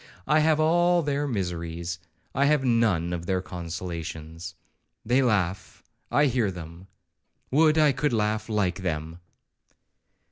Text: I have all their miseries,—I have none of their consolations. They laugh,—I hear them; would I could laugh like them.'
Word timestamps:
I 0.25 0.39
have 0.39 0.59
all 0.59 1.03
their 1.03 1.27
miseries,—I 1.27 2.45
have 2.45 2.65
none 2.65 3.13
of 3.13 3.27
their 3.27 3.39
consolations. 3.39 4.55
They 5.05 5.21
laugh,—I 5.21 6.25
hear 6.25 6.49
them; 6.49 6.87
would 7.51 7.77
I 7.77 7.91
could 7.91 8.11
laugh 8.11 8.49
like 8.49 8.81
them.' 8.81 9.19